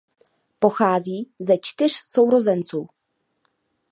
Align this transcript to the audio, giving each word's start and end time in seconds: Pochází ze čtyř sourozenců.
Pochází 0.59 1.31
ze 1.39 1.53
čtyř 1.61 1.91
sourozenců. 2.05 2.87